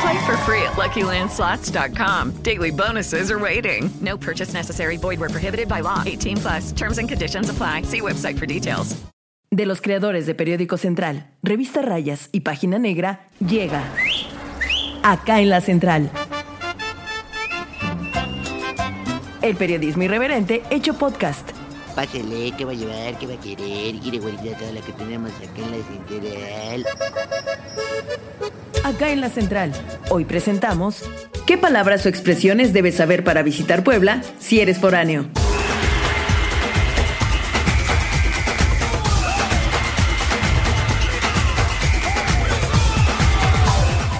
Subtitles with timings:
[0.00, 2.42] Play for free at LuckyLandSlots.com.
[2.42, 3.90] Daily bonuses are waiting.
[4.00, 4.96] No purchase necessary.
[4.96, 6.02] Void where prohibited by law.
[6.06, 6.72] 18 plus.
[6.72, 7.82] Terms and conditions apply.
[7.82, 8.96] See website for details.
[9.52, 13.82] De los creadores de Periódico Central, Revista Rayas y Página Negra, llega
[15.02, 16.08] acá en la Central.
[19.42, 21.50] El periodismo irreverente hecho podcast.
[21.96, 23.18] Pásale, ¿qué va a llevar?
[23.18, 23.98] ¿Qué va a querer?
[24.00, 26.86] Quiere guardar toda la que tenemos acá en la central.
[28.82, 29.72] Acá en la Central.
[30.08, 31.02] Hoy presentamos
[31.46, 35.26] ¿Qué palabras o expresiones debes saber para visitar Puebla si eres foráneo?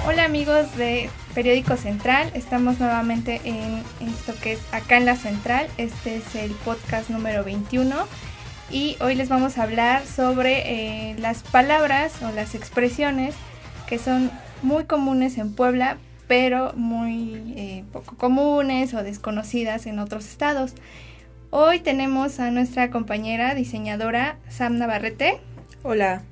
[0.06, 5.68] Hola amigos de Periódico Central, estamos nuevamente en esto que es acá en la Central,
[5.78, 7.96] este es el podcast número 21
[8.70, 13.34] y hoy les vamos a hablar sobre eh, las palabras o las expresiones
[13.88, 14.30] que son
[14.62, 20.74] muy comunes en Puebla, pero muy eh, poco comunes o desconocidas en otros estados.
[21.50, 25.38] Hoy tenemos a nuestra compañera diseñadora Sam Navarrete.
[25.82, 26.22] Hola.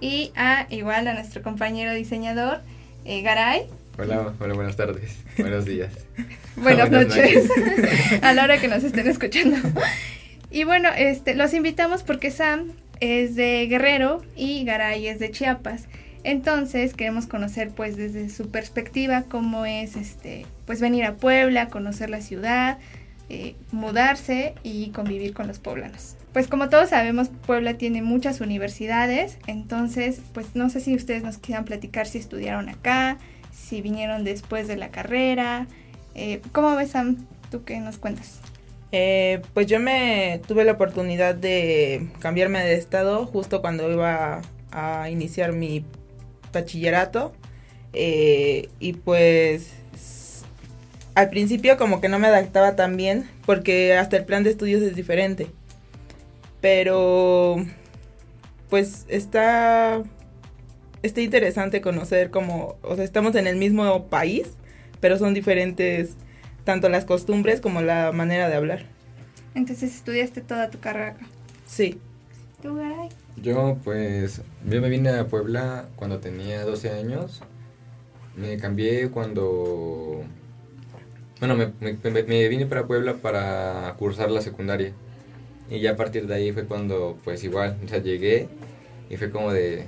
[0.00, 2.60] Y a igual a nuestro compañero diseñador
[3.04, 3.66] eh, Garay.
[3.98, 5.92] Hola, hola, buenas tardes, buenos días.
[6.56, 7.48] Buenas, noches,
[8.22, 9.56] a la hora que nos estén escuchando.
[10.50, 15.86] y bueno, este, los invitamos porque Sam es de Guerrero y Garay es de Chiapas.
[16.22, 22.10] Entonces queremos conocer pues desde su perspectiva cómo es este pues venir a Puebla, conocer
[22.10, 22.78] la ciudad,
[23.28, 26.16] eh, mudarse y convivir con los poblanos.
[26.32, 31.38] Pues como todos sabemos, Puebla tiene muchas universidades, entonces pues no sé si ustedes nos
[31.38, 33.18] quieran platicar si estudiaron acá,
[33.52, 35.66] si vinieron después de la carrera.
[36.14, 37.26] Eh, ¿Cómo ves Sam?
[37.50, 38.40] ¿Tú qué nos cuentas?
[38.92, 44.42] Eh, pues yo me tuve la oportunidad de cambiarme de estado justo cuando iba
[44.72, 45.84] a iniciar mi
[46.52, 47.32] bachillerato
[47.92, 49.72] eh, y pues
[51.14, 54.82] al principio como que no me adaptaba tan bien porque hasta el plan de estudios
[54.82, 55.48] es diferente.
[56.60, 57.64] Pero
[58.68, 60.02] pues está
[61.02, 64.48] está interesante conocer como, o sea, estamos en el mismo país,
[65.00, 66.10] pero son diferentes
[66.64, 68.84] tanto las costumbres como la manera de hablar.
[69.54, 71.16] Entonces estudiaste toda tu carrera.
[71.66, 71.98] Sí.
[72.62, 73.08] ¿Tú, Garay?
[73.36, 77.42] Yo pues, yo me vine a Puebla cuando tenía 12 años.
[78.36, 80.22] Me cambié cuando...
[81.38, 84.92] Bueno, me, vine para Puebla para cursar la secundaria.
[85.70, 88.48] Y ya a partir de ahí fue cuando, pues igual, o sea, llegué
[89.08, 89.86] y fue como de...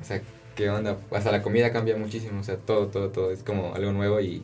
[0.00, 0.20] O sea,
[0.56, 0.96] ¿qué onda?
[1.12, 4.42] Hasta la comida cambia muchísimo, o sea, todo, todo, todo es como algo nuevo y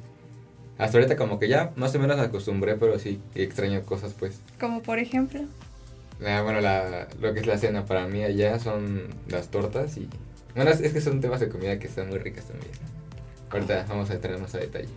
[0.78, 4.40] hasta ahorita como que ya más o menos me acostumbré, pero sí extraño cosas pues.
[4.58, 5.40] Como por ejemplo.
[6.26, 10.08] Ah, bueno, la, lo que es la cena para mí allá son las tortas y...
[10.54, 12.70] Bueno, es, es que son temas de comida que están muy ricas también.
[13.50, 14.88] Ahorita vamos a entrar más a detalle.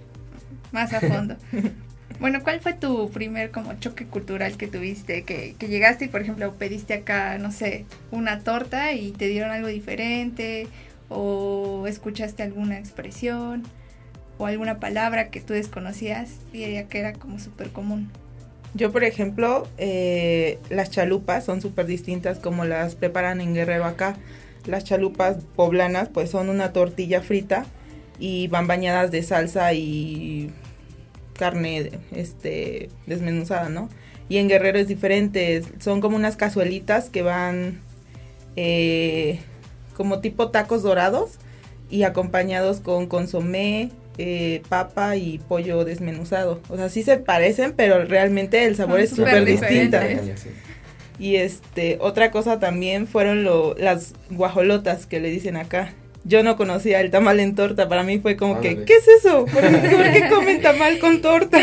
[0.72, 1.36] Más a fondo.
[2.20, 5.24] bueno, ¿cuál fue tu primer como choque cultural que tuviste?
[5.24, 9.52] Que, que llegaste y por ejemplo pediste acá, no sé, una torta y te dieron
[9.52, 10.68] algo diferente
[11.10, 13.64] o escuchaste alguna expresión
[14.38, 18.12] o alguna palabra que tú desconocías y que era como súper común.
[18.74, 24.18] Yo, por ejemplo, eh, las chalupas son súper distintas como las preparan en Guerrero acá.
[24.66, 27.66] Las chalupas poblanas pues son una tortilla frita
[28.20, 30.52] y van bañadas de salsa y
[31.34, 33.90] carne este, desmenuzada, ¿no?
[34.30, 37.80] Y en Guerrero es diferente, son como unas cazuelitas que van
[38.58, 39.40] eh,
[39.96, 41.38] como tipo tacos dorados
[41.90, 46.62] y acompañados con consomé, eh, papa y pollo desmenuzado.
[46.70, 49.98] O sea, sí se parecen, pero realmente el sabor es súper distinto.
[51.20, 55.94] Y este, otra cosa también fueron lo, las guajolotas que le dicen acá.
[56.24, 59.46] Yo no conocía el tamal en torta, para mí fue como que, ¿qué es eso?
[59.46, 61.58] ¿Por qué, comen tamal con torta?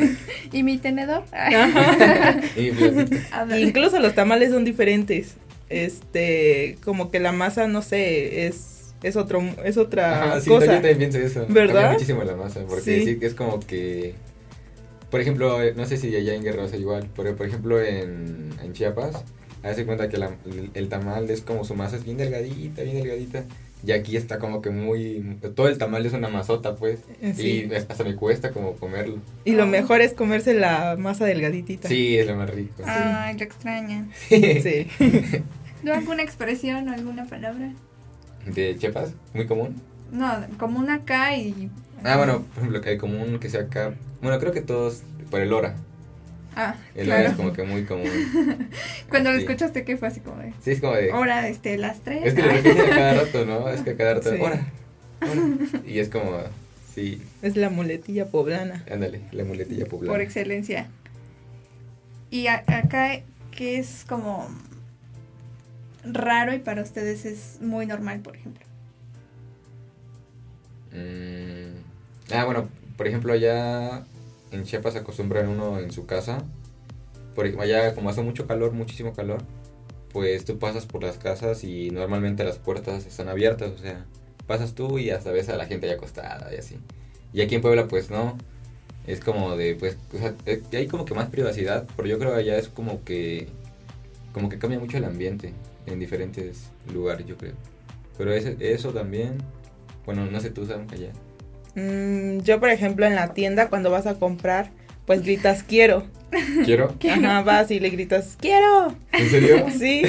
[0.52, 1.24] ¿Y mi tenedor?
[3.58, 5.34] Incluso los tamales son diferentes.
[5.68, 8.73] este, como que la masa, no sé, es,
[9.04, 10.66] es otro, es otra Ajá, sí, cosa.
[10.66, 11.46] yo también pienso eso.
[11.48, 11.74] ¿Verdad?
[11.74, 13.04] Cambia muchísimo la masa, porque Sí.
[13.04, 13.18] sí.
[13.20, 14.14] es como que...
[15.10, 18.50] Por ejemplo, eh, no sé si allá en Guerrero es igual, pero por ejemplo en,
[18.62, 19.22] en Chiapas,
[19.62, 22.96] hace cuenta que la- el, el tamal es como su masa es bien delgadita, bien
[22.96, 23.44] delgadita.
[23.86, 25.36] Y aquí está como que muy...
[25.54, 27.00] Todo el tamal es una masota, pues.
[27.36, 27.68] Sí.
[27.70, 29.18] Y hasta me cuesta como comerlo.
[29.44, 31.86] Y lo mejor es comerse la masa delgaditita.
[31.86, 32.82] Sí, es lo más rico.
[32.86, 34.10] Ay, lo extrañan.
[34.30, 34.86] Sí.
[35.82, 37.72] ¿No alguna expresión o alguna palabra?
[38.46, 39.12] ¿De Chiapas?
[39.32, 39.80] ¿Muy común?
[40.12, 41.70] No, como una acá y...
[42.04, 43.94] Ah, bueno, por ejemplo, que hay común que sea acá...
[44.22, 45.02] Bueno, creo que todos...
[45.30, 45.74] Por el hora.
[46.54, 47.30] Ah, El hora claro.
[47.30, 48.08] es como que muy común.
[49.08, 49.44] Cuando lo Sí.
[49.44, 50.52] escuchaste, ¿qué fue así como de?
[50.62, 51.10] Sí, es como de...
[51.12, 52.24] Hora, este, las tres.
[52.26, 53.68] Es que lo repiten a cada rato, ¿no?
[53.70, 54.36] Es que a cada rato, Sí.
[54.40, 54.66] hora,
[55.22, 55.82] hora.
[55.86, 56.38] Y es como,
[56.94, 58.84] sí, Es la muletilla poblana.
[58.92, 60.12] ándale, la muletilla poblana.
[60.12, 60.86] por excelencia.
[62.30, 63.20] Y a- acá,
[63.50, 64.48] que es como
[66.04, 68.64] raro y para ustedes es muy normal, por ejemplo.
[70.92, 74.04] Mm, ah, bueno, por ejemplo, allá
[74.52, 76.44] en Chiapas acostumbran uno en su casa,
[77.34, 79.42] por ej- allá como hace mucho calor, muchísimo calor,
[80.12, 84.06] pues tú pasas por las casas y normalmente las puertas están abiertas, o sea,
[84.46, 86.78] pasas tú y hasta ves a la gente ya acostada y así.
[87.32, 88.38] Y aquí en Puebla pues no,
[89.06, 92.32] es como de, pues, o sea, eh, hay como que más privacidad, pero yo creo
[92.34, 93.48] que allá es como que,
[94.32, 95.52] como que cambia mucho el ambiente
[95.86, 97.54] en diferentes lugares, yo creo.
[98.16, 99.38] Pero ese- eso también,
[100.06, 101.10] bueno, no sé tú, Sam, allá.
[101.74, 104.70] Mm, yo, por ejemplo, en la tienda, cuando vas a comprar,
[105.06, 106.06] pues gritas quiero.
[106.64, 106.94] ¿Quiero?
[107.10, 108.94] Ajá, vas y le gritas quiero.
[109.12, 109.66] ¿En serio?
[109.76, 110.02] Sí,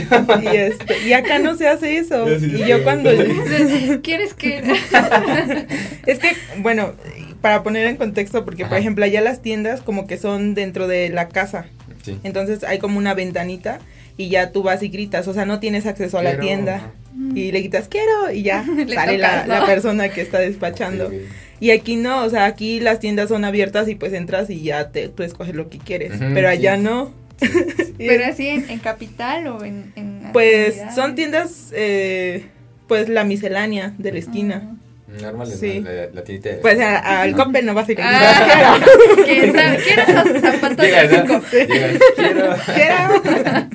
[0.44, 2.28] y, este, y acá no se hace eso.
[2.40, 3.10] Sí y yo cuando...
[4.02, 4.58] ¿Quieres que...?
[6.06, 6.30] es que,
[6.60, 6.94] bueno,
[7.42, 11.10] para poner en contexto, porque por ejemplo allá las tiendas como que son dentro de
[11.10, 11.66] la casa.
[12.04, 12.20] Sí.
[12.24, 13.80] Entonces hay como una ventanita
[14.18, 16.94] y ya tú vas y gritas, o sea, no tienes acceso a la Quiero, tienda.
[17.34, 21.10] Y le gritas quiero y ya Le sale la, la persona que está despachando.
[21.10, 21.22] Sí,
[21.60, 24.92] Y aquí no, o sea, aquí las tiendas son abiertas y pues entras y ya
[24.92, 26.14] te, tú escoges lo que quieres.
[26.34, 26.84] Pero allá sí.
[26.84, 27.14] no.
[27.98, 30.30] Pero así en, en capital o en...
[30.32, 32.46] pues son tiendas, eh,
[32.88, 34.78] pues la miscelánea de la esquina.
[35.22, 35.82] Normal, Sí.
[35.82, 38.80] la, la, de- Pues a- al Coppel no vas a ir a Ah,
[39.26, 42.56] que sa- ¿Quieres los zapatos quiero.
[42.74, 43.70] Quiero.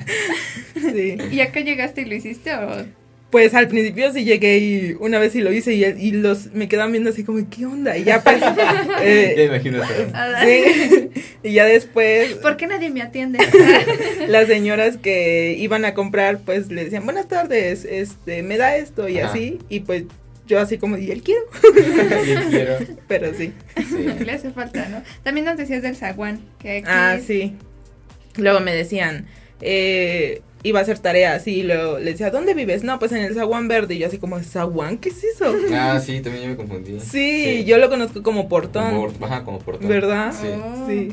[0.93, 1.17] Sí.
[1.31, 2.85] ¿Y acá llegaste y lo hiciste o...?
[3.29, 6.67] Pues al principio sí llegué y una vez sí lo hice y, y los me
[6.67, 7.97] quedaban viendo así como, ¿qué onda?
[7.97, 8.41] Y ya pues,
[9.01, 9.93] eh, Ya imagino eso.
[10.43, 11.09] sí.
[11.41, 13.39] y ya después ¿Por qué nadie me atiende?
[14.27, 19.07] las señoras que iban a comprar pues le decían, buenas tardes, este, me da esto
[19.07, 19.29] y Ajá.
[19.31, 19.59] así.
[19.69, 20.03] Y pues
[20.51, 21.41] yo así como, y él quiero,
[23.07, 23.53] pero sí.
[23.77, 24.05] Sí.
[24.25, 25.01] Le hace falta, ¿no?
[25.23, 27.55] También nos decías del zaguán, que aquí Ah, es- sí.
[28.37, 29.25] Luego me decían,
[29.59, 32.83] eh, iba a hacer tareas y luego le decía, ¿dónde vives?
[32.83, 33.95] No, pues en el zaguán verde.
[33.95, 34.97] Y yo así como, ¿zaguán?
[34.97, 35.53] ¿Qué es eso?
[35.73, 36.99] Ah, sí, también yo me confundí.
[36.99, 38.91] Sí, yo lo conozco como portón.
[39.11, 39.89] Como, ajá, como portón.
[39.89, 40.31] ¿Verdad?
[40.39, 40.47] Sí.
[40.53, 40.85] Oh.
[40.87, 41.11] Sí.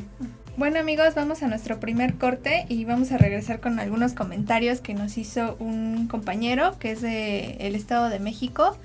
[0.57, 4.93] Bueno amigos, vamos a nuestro primer corte y vamos a regresar con algunos comentarios que
[4.93, 8.77] nos hizo un compañero que es de el Estado de México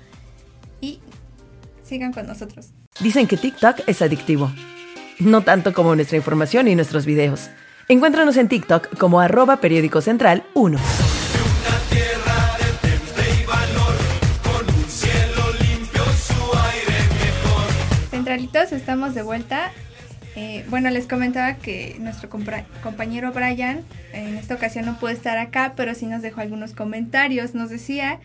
[0.84, 1.00] y
[1.82, 2.68] sigan con nosotros.
[3.00, 4.50] Dicen que TikTok es adictivo.
[5.18, 7.48] No tanto como nuestra información y nuestros videos.
[7.88, 10.78] Encuéntranos en TikTok como arroba periódico central 1.
[18.10, 19.72] Centralitos, estamos de vuelta.
[20.36, 25.74] Eh, bueno, les comentaba que nuestro compañero Brian en esta ocasión no pudo estar acá,
[25.76, 27.54] pero sí nos dejó algunos comentarios.
[27.54, 28.18] Nos decía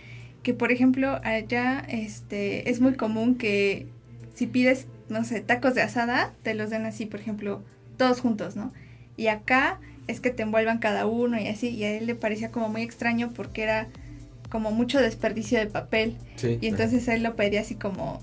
[0.50, 3.86] que, por ejemplo, allá este, es muy común que
[4.34, 7.62] si pides, no sé, tacos de asada, te los den así, por ejemplo,
[7.98, 8.74] todos juntos, ¿no?
[9.15, 12.50] Y acá es que te envuelvan cada uno y así, y a él le parecía
[12.50, 13.89] como muy extraño porque era
[14.50, 16.18] como mucho desperdicio de papel.
[16.38, 16.58] Sí.
[16.62, 18.20] Y entonces él lo pedía así como,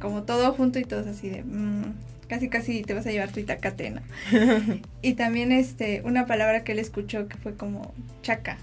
[0.00, 1.94] como todo junto y todos así de, mm,
[2.26, 4.00] casi casi te vas a llevar tu itacate, ¿no?
[5.02, 8.58] y también este, una palabra que él escuchó que fue como chaca.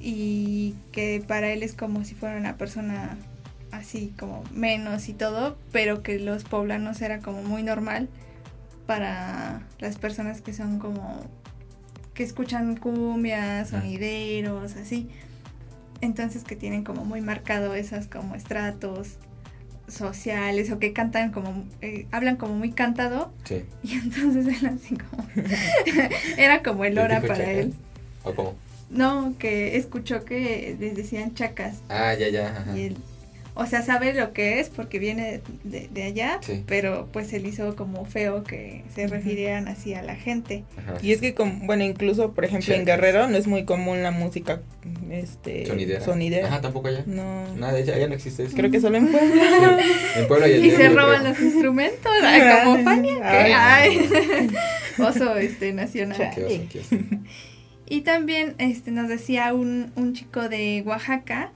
[0.00, 3.16] Y que para él es como si fuera una persona
[3.70, 8.08] así como menos y todo, pero que los poblanos era como muy normal
[8.86, 11.24] para las personas que son como
[12.14, 15.08] que escuchan cumbias, sonideros, así.
[16.00, 19.18] Entonces que tienen como muy marcado esas como estratos
[19.86, 23.64] sociales o que cantan como, eh, hablan como muy cantado Sí.
[23.82, 25.26] y entonces él así como,
[26.36, 27.74] era como el ¿De hora para él.
[28.24, 28.54] ¿O cómo?
[28.90, 32.48] No, que escuchó que les decían chacas Ah, ya, ya.
[32.48, 32.76] Ajá.
[32.76, 32.96] y él,
[33.54, 36.62] o sea, sabe lo que es porque viene de, de allá, Sí.
[36.66, 40.64] pero pues se le hizo como feo que se refirieran así a la gente.
[40.78, 40.94] Ajá.
[41.02, 42.84] Y es que, como- bueno, incluso, por ejemplo, en.
[42.84, 44.60] Guerrero no es muy común la música
[45.10, 46.00] este, Sonidera.
[46.00, 46.46] sonidera.
[46.48, 47.02] Ajá, tampoco allá.
[47.06, 47.44] No.
[47.56, 48.56] Nada, allá, allá no existe eso.
[48.56, 49.78] Creo que solo en Puebla.
[50.16, 51.30] En Puebla y, Y se roban creo.
[51.32, 53.52] los instrumentos, ay, como Fania, Ay.
[53.52, 54.50] ay,
[55.04, 56.30] oso este nacional.
[56.34, 56.96] Qué oso, qué oso.
[57.90, 61.52] Y también este, nos decía un, un chico de Oaxaca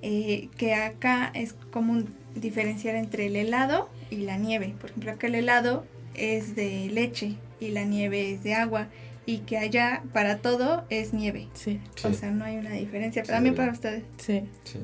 [0.00, 4.74] eh, que acá es común diferenciar entre el helado y la nieve.
[4.80, 5.84] Por ejemplo, acá el helado
[6.14, 8.86] es de leche y la nieve es de agua.
[9.26, 11.48] Y que allá para todo es nieve.
[11.54, 12.14] Sí, O Sí.
[12.14, 13.24] sea, no hay una diferencia.
[13.24, 14.04] Sí, También para ustedes.
[14.18, 14.42] sí.
[14.64, 14.78] Sí.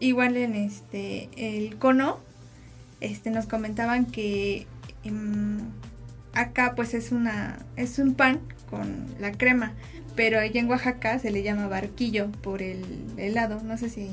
[0.00, 2.18] Igual en este el cono,
[3.00, 4.66] este nos comentaban que
[5.04, 5.60] em,
[6.34, 9.72] acá pues es una es un pan con la crema,
[10.16, 12.84] pero allá en Oaxaca se le llama barquillo por el
[13.16, 13.60] helado.
[13.64, 14.08] No sé si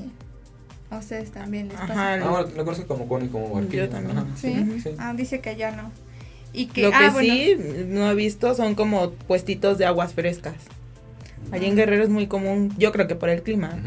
[0.89, 1.93] a ustedes también les pasa.
[1.93, 3.85] Ajá, Ah, bueno, lo conozco como cono y como barquillo.
[3.85, 4.17] Yo también.
[4.35, 4.81] ¿Sí?
[4.83, 4.89] Sí.
[4.97, 5.91] Ah, dice que allá no.
[6.53, 7.55] Y que, Lo que ah, bueno, sí
[7.87, 10.55] no he visto son como puestitos de aguas frescas.
[11.51, 13.77] Allí en Guerrero es muy común, yo creo que por el clima,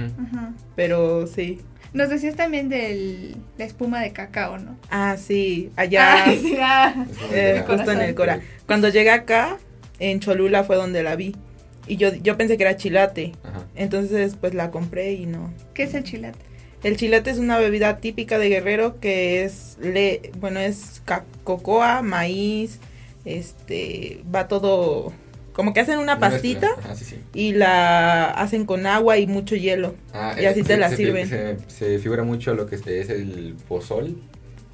[0.76, 1.61] pero sí.
[1.92, 4.76] Nos decías también de la espuma de cacao, ¿no?
[4.90, 7.06] Ah, sí, allá, Ah, sí, ah.
[7.33, 8.40] Eh, justo en el Cora.
[8.66, 9.59] Cuando llegué acá,
[10.00, 11.37] en Cholula fue donde la vi.
[11.86, 13.32] Y yo, yo pensé que era chilate.
[13.42, 13.64] Ajá.
[13.74, 15.52] Entonces, pues la compré y no.
[15.74, 16.38] ¿Qué es el chilate?
[16.82, 22.02] El chilate es una bebida típica de Guerrero que es, le, bueno, es ca- cocoa,
[22.02, 22.78] maíz,
[23.24, 25.12] este, va todo,
[25.52, 26.68] como que hacen una pastita.
[26.78, 27.16] Ajá, sí, sí.
[27.32, 29.94] y la hacen con agua y mucho hielo.
[30.12, 31.28] Ah, Y así eh, te se- la se- sirven.
[31.28, 34.16] Se, se figura mucho lo que es, es el pozol.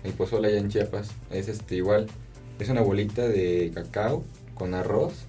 [0.03, 1.11] El pozol allá en Chiapas.
[1.31, 2.07] Es este igual.
[2.59, 4.25] Es una bolita de cacao
[4.55, 5.27] con arroz.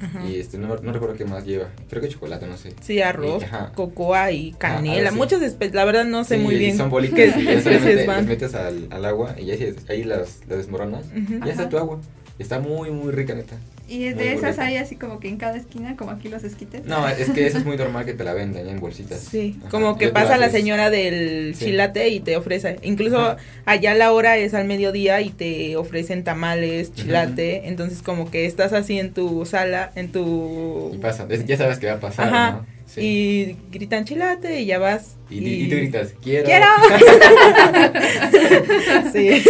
[0.00, 0.24] Ajá.
[0.26, 1.68] Y este no, no recuerdo qué más lleva.
[1.90, 2.72] Creo que chocolate, no sé.
[2.80, 5.18] Sí, arroz, Y- cocoa y canela, así.
[5.18, 7.60] muchas especies, la verdad no sé Sí, muy y bien Son bolitas qué y ya
[7.62, 11.04] solamente especies las metes al, al agua y ya ahí, ahí las, las desmoronas.
[11.14, 12.00] Y ya está tu agua.
[12.38, 13.56] Está muy, muy rica, neta.
[13.90, 14.64] Y de Muy esas bonita.
[14.66, 16.84] hay así como que en cada esquina, como aquí los esquites.
[16.84, 19.18] No, es que eso es muy normal que te la vendan ya en bolsitas.
[19.20, 19.70] Sí, Ajá.
[19.70, 21.64] como que pasa la señora del Sí.
[21.66, 22.76] chilate y te ofrece.
[22.82, 23.36] Incluso Ajá.
[23.64, 27.66] allá la hora es al mediodía y te ofrecen tamales, chilate.
[27.68, 30.90] Entonces como que estás así en tu sala, en tu...
[30.94, 32.50] Y pasa, ya sabes qué va a pasar, Ajá.
[32.52, 32.66] ¿no?
[32.86, 33.00] Sí.
[33.02, 35.16] Y gritan chilate y ya vas.
[35.30, 36.44] Y, y- y tú gritas, quiero.
[36.46, 36.66] ¡Quiero!
[39.12, 39.42] sí.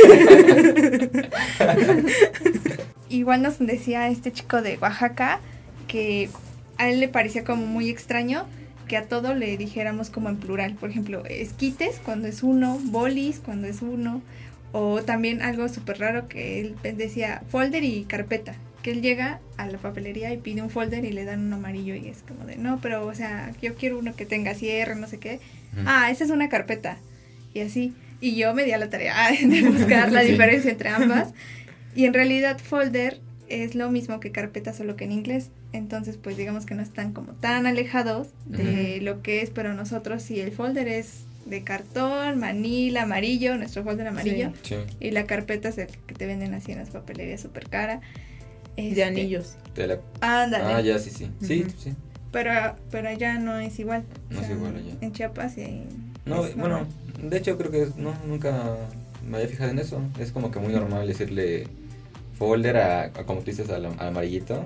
[3.09, 5.41] Igual nos decía este chico de Oaxaca
[5.87, 6.29] que
[6.77, 8.47] a él le parecía como muy extraño
[8.87, 10.75] que a todo le dijéramos como en plural.
[10.75, 14.23] Por ejemplo, esquites cuando es uno, bolis cuando es uno.
[14.73, 18.55] O también algo súper raro que él decía folder y carpeta.
[18.83, 21.95] Que él llega a la papelería y pide un folder y le dan un amarillo
[21.95, 25.07] y es como de, no, pero o sea, yo quiero uno que tenga cierre, no
[25.07, 25.41] sé qué.
[25.87, 26.97] Ah, esa es una carpeta.
[27.55, 27.93] Y así.
[28.21, 30.31] Y yo me di a la tarea de buscar la Sí.
[30.33, 31.29] diferencia entre ambas.
[31.95, 35.51] Y en realidad folder es lo mismo que carpeta, solo que en inglés.
[35.73, 40.23] Entonces, pues digamos que no están como tan alejados de lo que es, pero nosotros
[40.23, 44.53] sí, el folder es de cartón, manila, amarillo, nuestro folder amarillo.
[44.63, 44.77] Sí.
[45.01, 48.01] Y la carpeta es el que te venden así en las papelerías súper cara.
[48.77, 49.57] De Este, anillos.
[49.75, 50.65] Te la- Ándale.
[50.75, 51.29] Ah, ya, sí, sí.
[51.43, 51.95] Sí, sí.
[52.31, 52.53] Pero,
[52.91, 54.05] pero allá no es igual.
[54.31, 54.95] No es igual allá.
[55.01, 55.83] En Chiapas y
[56.27, 57.31] No, es bueno, normal.
[57.31, 58.77] de hecho creo que es- no, nunca
[59.29, 60.01] me había fijado en eso.
[60.19, 61.67] Es como que muy normal decirle
[62.39, 64.63] folder a, a como tú dices, al, al amarillito.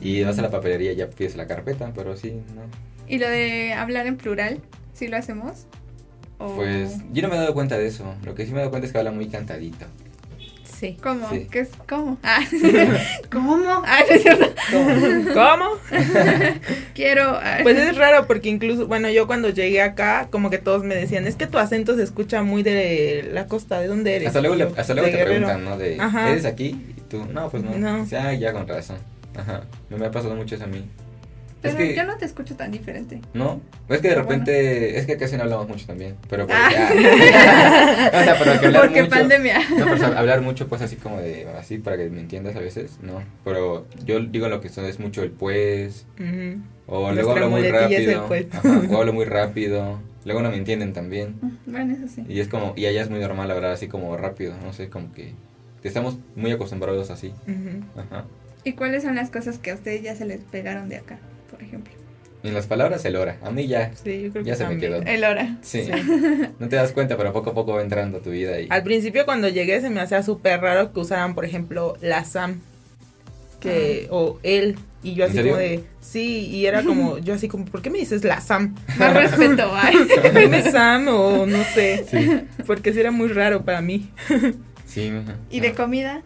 [0.00, 2.62] Y vas a la papelería y ya pides la carpeta, pero sí, no.
[3.08, 4.60] Y lo de hablar en plural,
[4.92, 5.66] ¿sí lo hacemos?
[6.38, 8.14] O- Pues yo no me he dado cuenta de eso.
[8.24, 9.86] Lo que sí me he dado cuenta es que habla muy cantadito.
[10.78, 10.96] Sí.
[11.02, 11.28] ¿Cómo?
[11.30, 11.46] Sí.
[11.50, 11.70] ¿Qué es?
[11.88, 12.18] ¿Cómo?
[12.22, 12.40] Ah,
[13.32, 13.56] ¿Cómo?
[13.86, 14.46] Ah, no es cierto.
[15.32, 15.70] ¿Cómo?
[16.94, 17.22] Quiero.
[17.42, 20.94] ah, Pues es raro porque incluso, bueno, yo cuando llegué acá, como que todos me
[20.94, 24.28] decían, es que tu acento se escucha muy de la costa, ¿de dónde eres?
[24.28, 25.46] Hasta luego, le- hasta luego "De te Guerrero".
[25.46, 25.78] preguntan, ¿no?
[25.78, 26.30] De, Ajá.
[26.30, 26.78] ¿eres aquí?
[26.96, 27.70] Y tú, no, pues no.
[27.76, 28.06] No.
[28.18, 28.98] Ah, ya con razón.
[29.36, 29.62] Ajá.
[29.90, 30.84] Me, me ha pasado mucho eso a mí.
[31.72, 33.20] Pero es que, yo no te escucho tan diferente.
[33.34, 33.60] ¿No?
[33.88, 36.70] Es que de repente, es que casi no hablamos mucho también, pero pues Ah.
[36.72, 38.10] ya.
[38.20, 39.14] o sea, pero que hablar Porque mucho.
[39.14, 39.58] pandemia.
[39.78, 42.98] No, pero hablar mucho pues así como de, así para que me entiendas a veces,
[43.02, 43.22] no.
[43.44, 46.06] Pero yo digo lo que son es mucho el pues,
[46.86, 48.46] o luego hablo muy rápido, pues.
[48.52, 51.36] ajá, o hablo muy rápido, luego no me entienden también.
[51.66, 52.24] Bueno, eso sí.
[52.28, 55.12] Y es como, y allá es muy normal hablar así como rápido, no sé, como
[55.12, 55.32] que
[55.82, 57.32] estamos muy acostumbrados así.
[57.96, 58.24] Ajá.
[58.64, 61.18] ¿Y cuáles son las cosas que a ustedes ya se les pegaron de acá,
[61.56, 61.92] por ejemplo?
[62.42, 64.64] Y en las palabras el hora, a mí ya, Sí, yo creo que ya se
[64.64, 64.92] me también.
[64.92, 65.02] quedó.
[65.10, 65.56] El hora.
[65.62, 65.84] Sí.
[65.84, 65.90] Sí.
[66.58, 68.68] no te das cuenta, pero poco a poco va entrando a tu vida y...
[68.70, 72.60] Al principio cuando llegué se me hacía súper raro que usaran, por ejemplo, la Sam,
[73.58, 77.48] que, o él, Y yo ¿En así como de, sí, y era como, yo así
[77.48, 78.76] como, ¿por qué me dices la Sam?
[78.98, 79.96] Más respeto, ay.
[80.22, 82.44] ¿Eres Sam o no sé?
[82.66, 84.10] Porque sí era muy raro para mí.
[84.84, 85.36] Sí, ajá.
[85.50, 86.22] ¿Y de comida?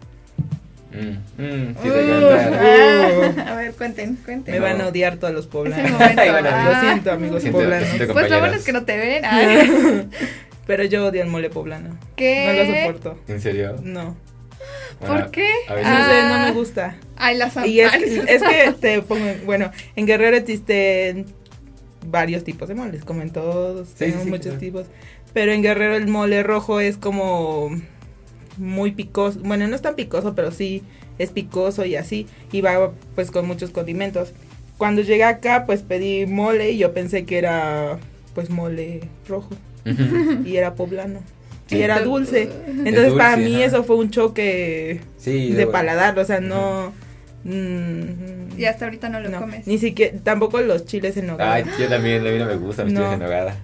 [0.91, 1.91] Mm, mm, sí, Uh,
[3.39, 4.53] ah, a ver, cuenten, cuenten.
[4.53, 5.91] Me van a odiar todos los Es poblanos.
[5.91, 6.21] momento.
[6.21, 6.69] Ah.
[6.73, 7.87] Lo siento, amigos Siento- poblanos.
[7.89, 9.23] siento Pues lo bueno es que no te ven.
[9.25, 10.09] ay.
[10.67, 11.97] Pero yo odio el mole poblano.
[12.15, 12.45] ¿Qué?
[12.47, 12.65] No lo
[12.99, 13.23] soporto.
[13.27, 13.75] ¿En serio?
[13.83, 14.15] No.
[14.99, 15.49] Bueno, ¿Por qué?
[15.67, 16.37] A veces, No sé, Ah.
[16.37, 16.95] no me gusta.
[17.17, 21.25] Ay, la Y es, es que te pongo, bueno, en Guerrero existen
[22.05, 24.59] varios tipos de moles, como en todos, Sí, tenemos sí, muchos claro.
[24.59, 24.85] tipos.
[25.33, 27.69] Pero en Guerrero el mole rojo es como
[28.57, 30.83] muy picoso, bueno, no es tan picoso, pero sí
[31.17, 34.33] es picoso y así, y va pues con muchos condimentos.
[34.77, 37.99] Cuando llegué acá, pues pedí mole y yo pensé que era
[38.33, 39.49] pues mole rojo
[40.45, 41.19] y era poblano.
[41.67, 41.77] Sí.
[41.77, 42.49] Y era dulce.
[42.67, 43.65] Entonces para mí ajá.
[43.65, 46.91] eso fue un choque Sí, de paladar, o sea, no...
[47.43, 49.67] mm, Y hasta ahorita no lo no, comes.
[49.67, 51.53] Ni siquiera, tampoco los chiles en nogada.
[51.53, 52.99] Ay, yo también, a mí no me gustan los No.
[53.01, 53.55] chiles en nogada.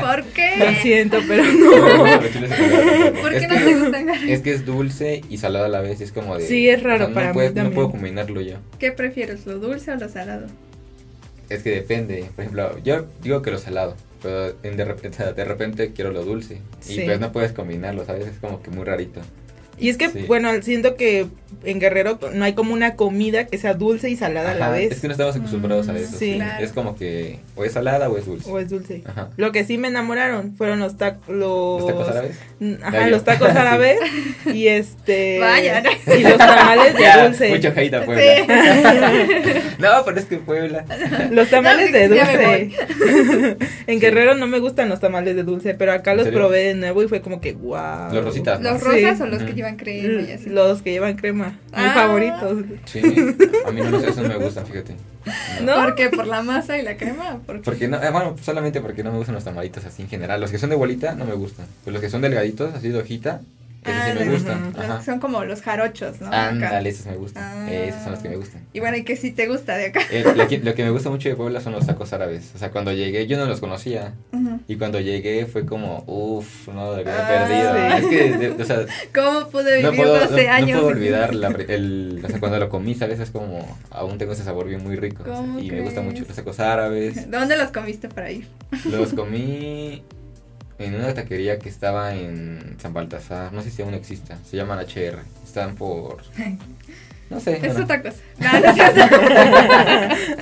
[0.00, 0.56] ¿Por qué?
[0.58, 3.20] Lo siento, pero No no.
[3.20, 4.08] ¿Por Es qué no que- te gustan?
[4.28, 6.46] Es que es dulce y salado a la vez, es como de...
[6.46, 8.56] Sí, es raro o sea, para no mí No puedo combinarlo yo.
[8.78, 10.46] ¿Qué prefieres, lo dulce o lo salado?
[11.48, 12.24] Es que depende.
[12.34, 16.24] Por ejemplo, yo digo que lo salado, pero en de, repente, de repente quiero lo
[16.24, 16.58] dulce.
[16.88, 17.02] Y Sí.
[17.04, 18.26] pues no puedes combinarlo, ¿sabes?
[18.26, 19.20] Es como que muy rarito.
[19.78, 20.24] Y es que, Sí.
[20.28, 21.26] bueno, siento que
[21.64, 24.90] en Guerrero no hay como una comida que sea dulce y salada a la vez.
[24.92, 26.06] Es que no estamos acostumbrados a Mm, eso.
[26.10, 26.16] sí.
[26.32, 26.34] sí.
[26.36, 26.64] Claro.
[26.64, 28.50] Es como que o es salada o es dulce.
[28.50, 29.02] O es dulce.
[29.06, 29.30] Ajá.
[29.36, 31.28] Lo que sí me enamoraron fueron los tacos.
[31.34, 32.36] Los, ¿Los tacos árabes?
[32.60, 33.98] Mm, Ajá, los tacos árabes.
[34.46, 35.38] y este.
[35.40, 35.90] Vaya, ¿no?
[36.14, 37.48] Y los tamales de Ya, dulce.
[37.50, 38.22] Mucho hate a Puebla.
[39.78, 40.84] no, pero es que Puebla.
[41.30, 43.56] Los tamales No, de dulce.
[43.86, 46.74] en Guerrero no me gustan los tamales de dulce, pero acá ¿En los probé de
[46.74, 48.12] nuevo y fue como que wow.
[48.12, 48.70] Los rositas, ¿no?
[48.72, 48.88] ¿Los Sí.
[48.88, 49.61] rosas o los que.
[49.62, 50.50] Llevan crema y así?
[50.50, 51.46] Los que llevan crema.
[51.50, 51.92] Mis Ah.
[51.94, 52.64] favoritos.
[52.86, 53.00] Sí.
[53.66, 54.94] A mí no, esos no me gustan, fíjate.
[55.62, 55.74] ¿No?
[55.76, 56.10] ¿Por qué?
[56.10, 57.38] ¿Por la masa y la crema?
[57.46, 57.62] ¿Por qué?
[57.64, 60.40] Porque no, eh, bueno, solamente porque no me gustan los tamalitos así en general.
[60.40, 61.66] Los que son de bolita no me gustan.
[61.84, 63.40] Pues los que son delgaditos, así de hojita,
[63.84, 64.72] Ah, sí me gustan.
[64.78, 65.02] Ajá.
[65.02, 66.28] son como los jarochos, ¿no?
[66.32, 67.42] Ándale, esos me gustan.
[67.42, 67.70] Ah.
[67.72, 68.62] Esos son los que me gustan.
[68.72, 70.00] Y bueno, ¿y qué sí te gusta de acá?
[70.10, 72.52] Eh, lo, que, lo que me gusta mucho de Puebla son los tacos árabes.
[72.54, 74.14] O sea, cuando llegué, yo no los conocía.
[74.68, 77.74] Y cuando llegué fue como, uff, no, de Ah, perdido.
[77.74, 78.06] sí.
[78.06, 80.80] Es que, de- o sea, ¿Cómo pude no vivir puedo, 12 no- no años?
[80.80, 83.18] puedo sin- olvidar la, el, o sea, cuando lo comí, ¿sabes?
[83.18, 85.22] Es como, aún tengo ese sabor bien muy rico.
[85.22, 86.12] o sea, ¿Cómo y me gusta crees?
[86.12, 87.30] mucho los tacos árabes.
[87.30, 88.46] ¿Dónde los comiste para ir?
[88.90, 90.02] Los comí
[90.78, 93.52] en una taquería que estaba en San Baltasar.
[93.52, 94.38] No sé si aún exista.
[94.48, 95.18] Se llaman HR.
[95.44, 96.22] Están por.
[97.30, 97.56] No sé.
[97.56, 97.84] Es bueno.
[97.84, 98.16] otra cosa.
[98.38, 99.00] No, no cierto.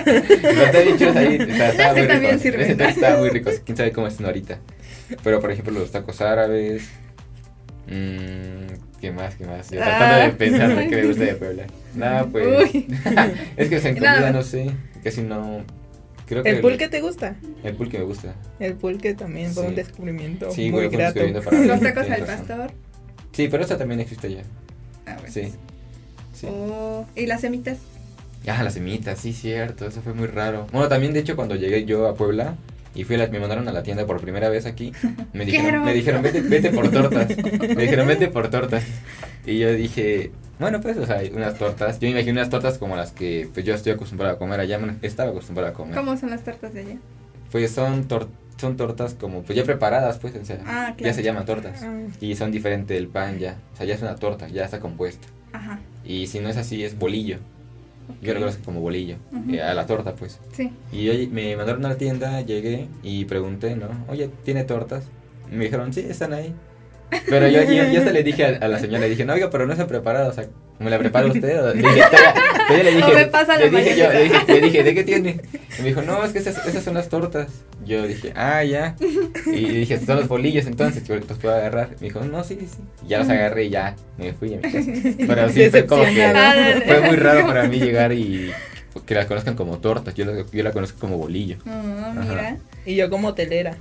[0.05, 2.43] Pero te he dicho, ahí, estaba Ese muy también rico.
[2.43, 2.63] sirve.
[2.65, 3.51] Ese taco estaba muy rico.
[3.65, 4.59] Quién sabe cómo están ahorita.
[5.23, 6.89] Pero por ejemplo, los tacos árabes.
[7.87, 8.67] Mmm,
[9.01, 9.35] ¿Qué más?
[9.35, 9.71] ¿Qué más?
[9.71, 9.85] Yo Ah.
[9.85, 11.63] tratando de pensar que me gusta de Puebla.
[11.95, 12.71] Nada, pues.
[13.57, 14.71] Es que en comida no sé.
[15.03, 15.65] Casi no.
[16.31, 17.35] Creo que ¿El pulque te gusta?
[17.65, 18.35] El pulque me gusta.
[18.61, 19.69] El pulque también fue Sí.
[19.71, 21.15] un descubrimiento Sí, muy güey, fue un grato.
[21.21, 21.65] descubrimiento para.
[21.67, 22.71] Los tacos al pastor.
[23.33, 24.43] Sí, pero esa también existe ya.
[25.07, 25.29] Ah, bueno.
[25.33, 25.53] Sí.
[26.33, 26.47] Sí.
[26.49, 27.79] Oh, ¿Y las semitas?
[28.47, 30.67] Ah, las semitas, sí, cierto, eso fue muy raro.
[30.73, 32.55] Bueno, también de hecho cuando llegué yo a Puebla
[32.95, 34.93] y fui a la- me mandaron a la tienda por primera vez aquí,
[35.35, 37.29] me dijeron, me dijeron vete, vete por tortas.
[37.77, 38.85] me dijeron, vete por tortas.
[39.45, 41.99] Y yo dije, bueno, pues, o sea, unas tortas.
[41.99, 44.79] Yo me imagino unas tortas como las que pues yo estoy acostumbrado a comer allá,
[45.03, 45.95] estaba acostumbrado a comer.
[45.97, 46.97] ¿Cómo son las tortas de allá?
[47.51, 51.15] Pues son tor- son tortas como pues ya preparadas, pues, o sea, Ah, ya claro.
[51.15, 51.83] se llaman tortas.
[51.83, 51.99] Ah.
[52.21, 55.27] Y son diferente el pan ya, o sea, ya es una torta, ya está compuesta.
[55.53, 57.39] Ajá, Y si no es así, es bolillo.
[58.23, 59.17] Yo lo conozco como bolillo.
[59.51, 60.41] Eh, a la torta, pues.
[60.53, 60.73] sí.
[60.93, 63.89] Y yo me mandaron a la tienda, llegué y pregunté, ¿no?
[64.09, 65.05] Oye, ¿tiene tortas?
[65.51, 66.53] Y me dijeron, sí, están ahí.
[67.29, 69.51] Pero yo, yo, yo hasta le dije a, a la señora, le dije, no, oiga,
[69.51, 70.47] pero no se ha preparado, o sea,
[70.79, 71.63] ¿me la prepara usted?
[71.63, 72.03] O- Le dije,
[72.69, 74.95] todavía le dije, O me pasa la le dije, yo, le dije, le dije, ¿de
[74.95, 75.41] qué tiene?
[75.79, 77.49] Y me dijo, no, es que esas, esas son las tortas.
[77.85, 78.95] Yo dije, ah, ya.
[79.47, 81.91] Y dije, son los bolillos entonces, que los puedo agarrar.
[82.01, 82.79] Me dijo, no, sí, sí.
[83.05, 84.91] Y ya los agarré y ya me fui a mi casa.
[85.27, 88.53] Pero sí, fue como que fue muy raro para mí llegar y
[89.07, 90.15] que las conozcan como tortas.
[90.15, 91.57] Yo, la- yo la conozco como bolillo.
[91.67, 92.57] Oh, mira.
[92.85, 93.77] Y yo como telera.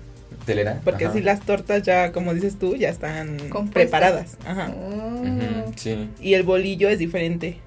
[0.84, 1.13] Porque Ajá.
[1.13, 3.69] así las tortas ya, como dices tú, ya están Compuestas.
[3.73, 4.38] preparadas.
[4.45, 4.71] Ajá.
[4.75, 6.10] Oh, sí.
[6.21, 7.58] Y el bolillo es diferente.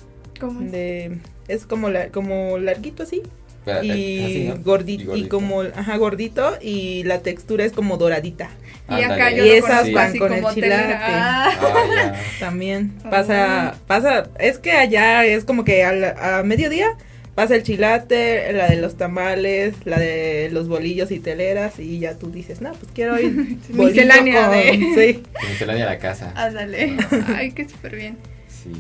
[0.41, 0.73] ¿Cómo es?
[0.73, 3.23] De, es como, la, como larguito así.
[3.65, 4.57] Pero, Y, así, ¿no?
[4.65, 8.51] gordito, y como, ajá, gordito y la textura es como doradita.
[8.89, 10.95] Y acá yo Y esas van así con el chilate.
[10.99, 12.13] Ah.
[12.41, 16.89] También pasa, pasa, es que allá es como que a, la- a mediodía
[17.35, 22.15] pasa el chilate, la de los tamales, la de los bolillos y teleras y ya
[22.19, 23.33] tú dices, no, pues quiero ir
[23.71, 25.23] Miscelánea con- de- sí.
[25.51, 26.33] Miscelánea a la casa.
[26.37, 26.97] Ándale.
[27.35, 28.17] Ay, qué súper bien.
[28.49, 28.73] Sí.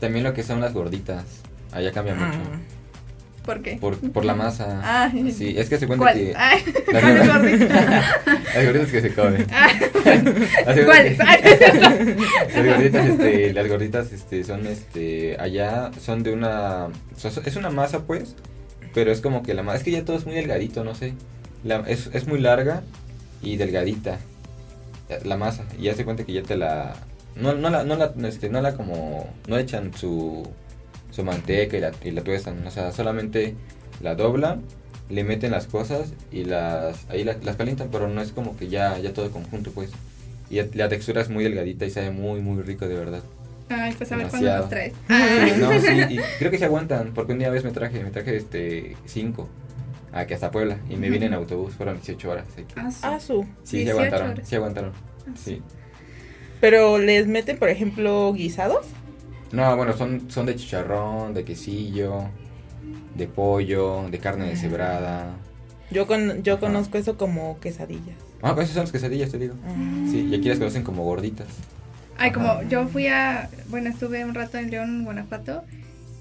[0.00, 1.24] También lo que son las gorditas.
[1.72, 2.38] Allá cambia mucho.
[3.42, 3.44] Ah.
[3.44, 3.76] ¿Por qué?
[3.80, 4.80] Por, por la masa.
[4.84, 5.10] Ah.
[5.36, 6.14] Sí, es que se cuenta ¿Cuál?
[6.16, 6.32] que...
[6.36, 6.54] Ah,
[6.92, 8.04] Las ¿cuál gorditas- gordita?
[8.54, 9.46] las gorditas que se comen.
[9.50, 9.68] Ah.
[10.04, 10.22] Las
[10.76, 11.18] gorditas- ¿Cuáles?
[11.18, 16.88] Las gorditas, este, las gorditas, este, son, este, allá son de una,
[17.44, 18.36] es una masa, pues,
[18.94, 21.14] pero es como que la masa, es que ya todo es muy delgadito, no sé,
[21.64, 22.82] la, es, es muy larga
[23.42, 24.18] y delgadita
[25.08, 26.94] eh, la masa, y ya se cuenta que ya te la,
[27.36, 30.46] no, no la, no la, este, no la como, no echan su,
[31.12, 33.54] su manteca y la, y la tuestan, o sea, solamente
[34.00, 34.62] la doblan,
[35.08, 38.66] le meten las cosas y las, ahí la- las calientan, pero no es como que
[38.68, 39.90] ya, ya todo conjunto, pues.
[40.50, 43.22] Y la- textura es muy delgadita y sabe muy, muy rico, de verdad.
[43.68, 44.92] Ay, pues a ver cuándo nos traes.
[45.08, 48.10] Sí, no, sí, y creo que se aguantan, porque un día vez me traje, me
[48.10, 49.48] traje este, cinco,
[50.12, 52.46] aquí hasta Puebla, y me vine en autobús, fueron 18 horas.
[52.52, 52.98] así que- Ah, sí.
[53.02, 53.44] Ah, su.
[53.64, 54.48] sí, se 18 aguantaron, horas.
[54.48, 54.92] sí aguantaron,
[55.26, 55.62] Ah, sí.
[56.60, 58.86] Pero les meten, por ejemplo, guisados.
[59.52, 62.24] No, bueno, son, son de chicharrón, de quesillo,
[63.14, 65.36] de pollo, de carne deshebrada.
[65.90, 66.60] Yo con, yo Ajá.
[66.60, 68.16] conozco eso como quesadillas.
[68.40, 69.54] Ah, pues esas son las quesadillas, te digo.
[70.10, 71.48] Sí, y aquí las conocen como gorditas.
[72.18, 75.64] Ay, como yo fui a, bueno, estuve un rato en León, Guanajuato,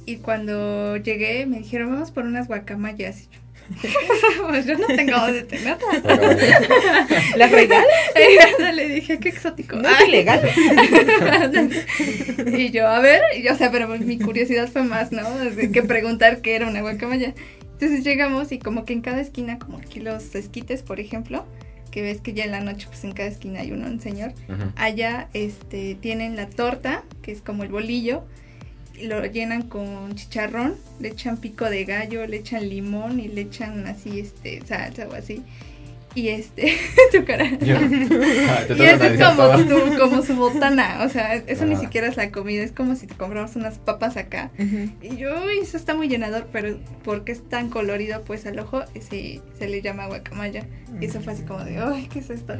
[0.05, 3.21] y cuando llegué me dijeron, vamos por unas guacamayas.
[3.21, 3.39] Y yo,
[4.47, 5.11] pues yo no tengo.
[7.37, 7.87] ¿Las regalas?
[8.71, 9.75] Y le dije, qué exótico.
[9.75, 10.41] No es ilegal.
[12.57, 15.29] y yo, a ver, y yo, o sea, pero mi curiosidad fue más, ¿no?
[15.37, 17.33] De que preguntar qué era una guacamaya.
[17.73, 21.45] Entonces llegamos y como que en cada esquina, como aquí los esquites, por ejemplo,
[21.89, 24.33] que ves que ya en la noche, pues en cada esquina hay uno, un señor.
[24.75, 28.23] Allá este, tienen la torta, que es como el bolillo,
[29.03, 33.85] lo llenan con chicharrón, le echan pico de gallo, le echan limón y le echan
[33.87, 35.43] así, este, salsa o así.
[36.13, 36.75] Y este,
[37.13, 37.45] tu cara.
[37.61, 39.65] Yo- Ah, y eso es como, todo.
[39.65, 43.07] tu, como su botana, o sea, eso ni siquiera es la comida, es como si
[43.07, 44.51] te compramos unas papas acá.
[45.01, 48.83] Y yo, uy, eso está muy llenador, pero porque es tan colorido, pues al ojo
[48.99, 50.65] se, se le llama guacamaya.
[50.99, 52.55] Y eso fue así como de, ay, ¿qué es esto?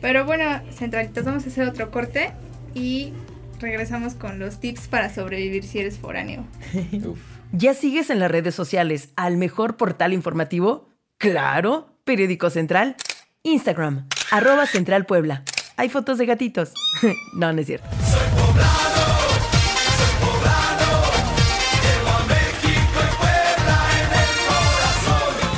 [0.00, 2.30] Pero bueno, centralitos, vamos a hacer otro corte
[2.74, 3.12] y
[3.60, 6.44] regresamos con los tips para sobrevivir si eres foráneo.
[7.04, 7.18] Uf.
[7.52, 10.88] ¿Ya sigues en las redes sociales al mejor portal informativo?
[11.18, 12.96] Claro, Periódico Central.
[13.42, 15.42] Instagram, arroba Central Puebla.
[15.76, 16.72] Hay fotos de gatitos.
[17.34, 17.88] no, no es cierto.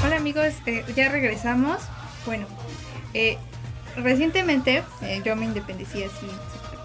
[0.04, 1.78] Hola amigos, eh, ya regresamos.
[2.24, 2.46] Bueno,
[3.14, 3.36] eh,
[3.96, 6.26] recientemente eh, yo me independicié así,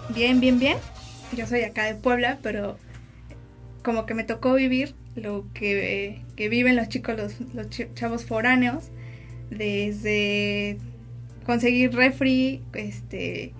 [0.08, 0.78] bien, bien, bien.
[1.34, 2.78] Yo soy acá de Puebla, pero
[3.82, 8.90] como que me tocó vivir lo que, que viven los chicos, los, los chavos foráneos,
[9.50, 10.78] desde
[11.44, 13.52] conseguir refri, este,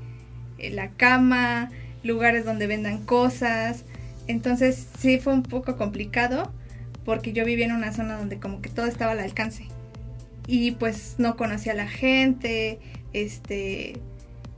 [0.58, 1.70] eh, la cama,
[2.02, 3.84] lugares donde vendan cosas.
[4.26, 6.52] Entonces sí fue un poco complicado
[7.04, 9.66] porque yo vivía en una zona donde como que todo estaba al alcance.
[10.46, 12.78] Y pues no conocía a la gente,
[13.12, 14.00] este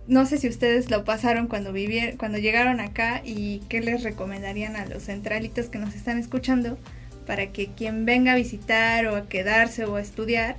[0.08, 4.74] no sé si ustedes lo pasaron cuando vivieron, cuando llegaron acá y qué les recomendarían
[4.74, 6.78] a los centralitos que nos están escuchando
[7.26, 10.56] para que quien venga a visitar o a quedarse o a estudiar,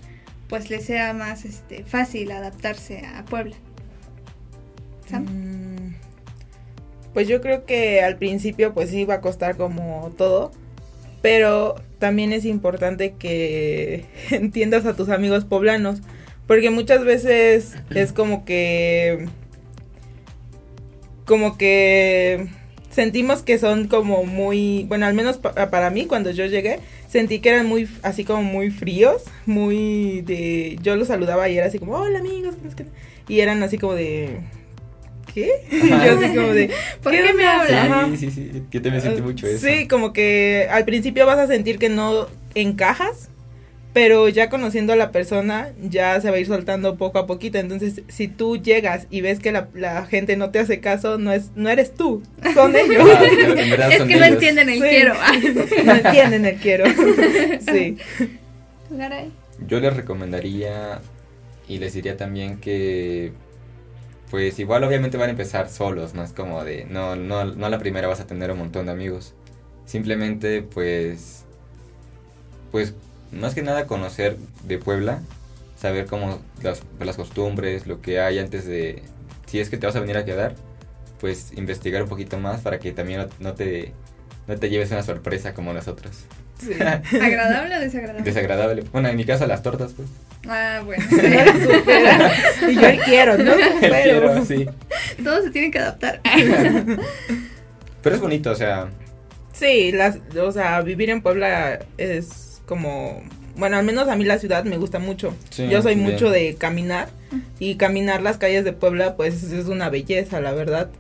[0.48, 3.56] pues les sea más este fácil adaptarse a Puebla.
[5.08, 5.26] Sam?
[5.26, 5.96] Mm,
[7.14, 10.52] Pues yo creo que al principio pues sí va a costar como todo,
[11.22, 16.02] pero también es importante que entiendas a tus amigos poblanos,
[16.48, 19.28] porque muchas veces es como que
[21.30, 22.48] como que
[22.90, 27.38] sentimos que son como muy, bueno, al menos pa- para mí cuando yo llegué, sentí
[27.40, 31.78] que eran muy, así como muy fríos, muy de, yo los saludaba y era así
[31.78, 32.86] como, hola amigos, qué",
[33.28, 34.40] y eran así como de,
[35.32, 35.52] ¿qué?
[35.72, 36.72] Y yo así como de,
[37.04, 37.62] ¿Por qué me onda?".
[37.62, 37.92] hablas?
[37.92, 38.08] Ajá.
[38.10, 38.64] Sí, sí, sí.
[38.72, 39.68] Yo también sentí mucho eso.
[39.68, 43.30] Sí, como que al principio vas a sentir que no encajas,
[43.92, 47.58] pero ya conociendo a la persona ya se va a ir soltando poco a poquito.
[47.58, 51.32] Entonces, si tú llegas y ves que la, la gente no te hace caso, no
[51.34, 52.22] es no eres tú,
[52.54, 53.04] son ellos.
[53.12, 53.24] Ah,
[53.76, 54.82] claro, Es son que no entienden el Sí.
[54.82, 55.14] quiero.
[55.86, 56.86] no entienden el quiero.
[57.72, 57.98] sí.
[59.68, 61.00] Yo les recomendaría
[61.68, 63.32] y les diría también que
[64.32, 67.70] pues igual obviamente van a empezar solos, no es como de no no no a
[67.70, 69.34] la primera vas a tener un montón de amigos.
[69.86, 71.46] Simplemente pues
[72.72, 72.94] pues
[73.32, 75.22] más que nada conocer de Puebla,
[75.78, 79.04] saber cómo las, las costumbres, lo que hay antes de
[79.46, 80.56] si es que te vas a venir a quedar,
[81.20, 83.94] pues investigar un poquito más para que también no, no te
[84.48, 86.26] no te lleves una sorpresa como nosotros.
[86.60, 86.74] sí.
[87.22, 88.24] ¿Agradable o desagradable?
[88.24, 88.84] Desagradable.
[88.92, 90.10] Bueno, en mi caso las tortas, pues.
[90.48, 91.04] Ah, bueno.
[91.10, 92.32] Supera.
[92.68, 94.66] Y yo el quiero, no El quiero, sí.
[95.24, 96.22] Todos se tienen que adaptar.
[98.02, 98.90] Pero es bonito, o sea,
[99.60, 103.24] Sí, las, o sea, vivir en Puebla es como,
[103.58, 105.34] bueno, al menos a mí la ciudad me gusta mucho.
[105.50, 106.12] Sí, Yo soy bien.
[106.12, 107.10] mucho de caminar
[107.58, 110.92] y caminar las calles de Puebla pues es una belleza, la verdad.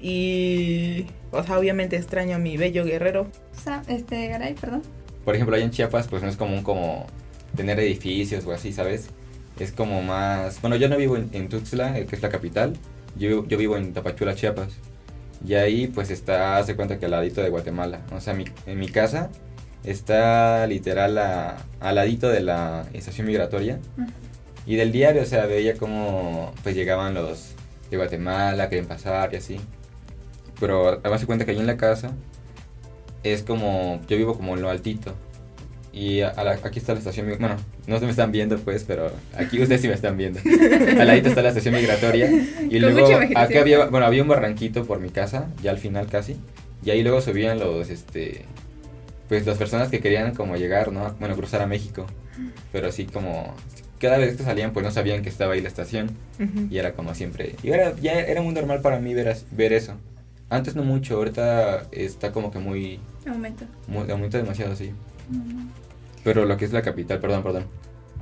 [0.00, 3.26] Y, o sea, obviamente extraño a mi bello guerrero.
[3.88, 4.82] Este, Garay, perdón.
[5.26, 7.06] Por ejemplo, allá en Chiapas, pues no es común como
[7.54, 9.08] tener edificios o así, ¿sabes?
[9.60, 10.60] Es como más...
[10.62, 12.72] Bueno, yo no vivo en, en Tuxtla, eh, que es la capital.
[13.18, 14.68] Yo, yo vivo en Tapachula, Chiapas.
[15.46, 18.00] Y ahí pues está, hace cuenta que al ladito de Guatemala.
[18.12, 19.30] O sea, mi, en mi casa
[19.86, 23.78] está literal a- al ladito de la estación migratoria.
[24.66, 27.52] Y del diario, o sea, veía cómo pues llegaban los
[27.90, 29.60] de Guatemala, querían pasar y así.
[30.58, 32.10] Pero además se cuenta que ahí en la casa
[33.22, 35.14] es como, yo vivo como en lo altito.
[35.92, 38.58] Y a- a la- aquí está la estación, mi- bueno, no se me están viendo
[38.58, 40.40] pues, pero aquí ustedes sí me están viendo.
[41.00, 42.28] Al ladito está la estación migratoria.
[42.68, 46.06] Y Con luego acá había, bueno, había un barranquito por mi casa, ya al final
[46.08, 46.36] casi.
[46.84, 48.44] Y ahí luego subían los, este,
[49.28, 51.14] pues las personas que querían como llegar, ¿no?
[51.18, 52.06] Bueno, cruzar a México.
[52.72, 53.54] Pero así como,
[53.98, 56.10] cada vez que salían pues no sabían que estaba ahí la estación.
[56.70, 57.56] Y era como siempre.
[57.62, 59.94] Y era, ya era muy normal para mí ver, ver eso.
[60.48, 63.64] Antes no mucho, ahorita está como que muy, Aumento.
[63.88, 64.92] muy aumenta demasiado, sí.
[66.22, 67.64] Pero lo que es la capital, perdón, perdón.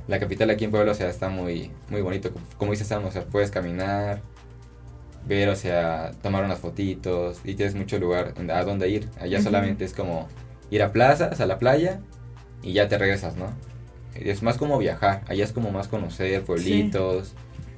[0.07, 2.31] La capital aquí en Puebla, o sea, está muy, muy bonito.
[2.57, 4.21] Como dices, Sam, o sea, puedes caminar,
[5.27, 9.07] ver, o sea, tomar unas fotitos y tienes mucho lugar a dónde ir.
[9.19, 10.27] Allá solamente es como
[10.71, 11.99] ir a plazas, a la playa
[12.63, 13.53] y ya te regresas, ¿no?
[14.15, 15.23] Es más como viajar.
[15.27, 17.33] Allá es como más conocer pueblitos,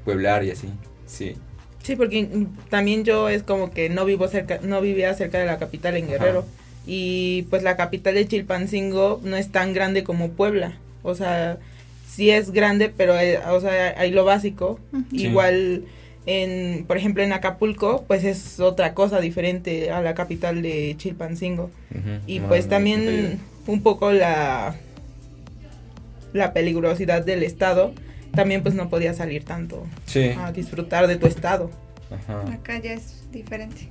[0.06, 0.69] pueblar y así.
[1.06, 1.36] Sí.
[1.84, 5.58] Sí, porque también yo es como que no vivo cerca, no vivía cerca de la
[5.58, 6.39] capital en Guerrero.
[6.39, 6.47] Ajá.
[6.88, 10.78] Y pues la capital de Chilpancingo no es tan grande como Puebla.
[11.04, 11.58] O sea,
[12.10, 14.80] sí es grande, pero eh, o sea, hay lo básico.
[15.12, 15.28] Sí.
[15.28, 15.84] Igual
[16.28, 21.72] en, por ejemplo, en Acapulco, pues es otra cosa diferente a la capital de Chilpancingo.
[22.28, 24.76] Y No, pues no, también no, un poco la
[26.34, 27.94] la peligrosidad del estado,
[28.36, 30.32] también pues no podía salir tanto Sí.
[30.38, 31.72] a disfrutar de tu estado.
[32.12, 32.54] Ajá.
[32.54, 33.90] Acá ya es diferente.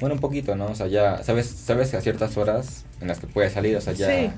[0.00, 0.66] Bueno, un poquito, ¿no?
[0.66, 3.94] O sea, ya sabes, sabes a ciertas horas en las que puedes salir, o sea,
[3.94, 4.30] ya, Sí.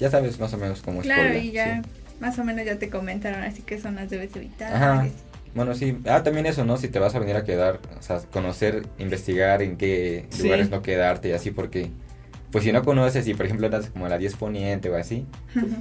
[0.00, 1.88] ya sabes más o menos cómo es Claro, y ya sí.
[2.20, 4.74] más o menos ya te comentaron, así que zonas debes evitar.
[4.74, 5.04] Ajá.
[5.04, 5.16] y así.
[5.54, 5.96] Bueno, sí.
[6.06, 6.76] Ah, también eso, ¿no?
[6.76, 10.42] Si te vas a venir a quedar, o sea, conocer, investigar en qué Sí.
[10.44, 11.90] lugares no quedarte y así, porque,
[12.50, 15.26] pues si no conoces y, por ejemplo, andas como a la 10 poniente o así,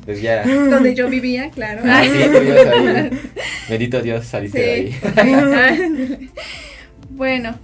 [0.06, 0.44] pues ya...
[0.46, 1.82] Donde yo vivía, claro.
[1.86, 3.10] Ah, sí, tú ibas ahí.
[3.70, 6.30] Bendito Dios, saliste de ahí.
[7.10, 7.56] bueno,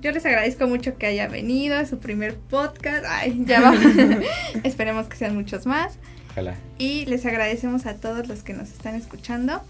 [0.00, 3.04] yo les agradezco mucho que haya venido a su primer podcast.
[3.08, 3.82] Ay, ya vamos.
[4.64, 5.98] Esperemos que sean muchos más.
[6.32, 6.54] Ojalá.
[6.78, 9.62] Y les agradecemos a todos los que nos están escuchando.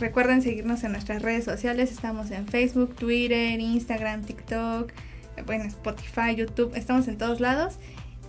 [0.00, 1.90] Recuerden seguirnos en nuestras redes sociales.
[1.90, 4.92] Estamos en Facebook, Twitter, Instagram, TikTok,
[5.46, 6.72] bueno, Spotify, YouTube.
[6.76, 7.78] Estamos en todos lados.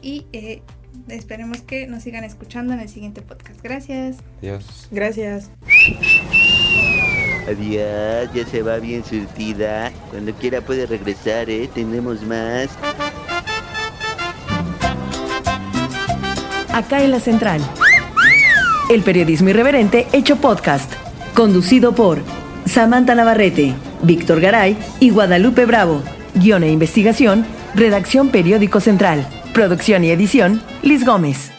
[0.01, 0.61] Y eh,
[1.07, 3.61] esperemos que nos sigan escuchando en el siguiente podcast.
[3.61, 4.17] Gracias.
[4.41, 4.87] Dios.
[4.91, 5.51] Gracias.
[7.47, 9.91] Adiós, ya se va bien surtida.
[10.11, 11.69] Cuando quiera puede regresar, ¿eh?
[11.73, 12.69] Tenemos más.
[16.73, 17.61] Acá en la Central.
[18.89, 21.08] El periodismo irreverente hecho podcast.
[21.33, 22.19] Conducido por
[22.65, 26.01] Samantha Navarrete, Víctor Garay y Guadalupe Bravo.
[26.35, 29.25] Guión e investigación, redacción Periódico Central.
[29.53, 31.58] Producción y edición, Liz Gómez.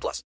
[0.01, 0.19] plus.